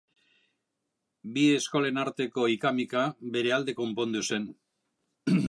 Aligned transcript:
Bi 1.35 1.43
eskolen 1.57 1.99
arteko 2.05 2.47
ika-mika, 2.55 3.05
bere 3.37 3.55
alde 3.59 3.77
konpondu 3.83 4.27
zen. 4.33 4.51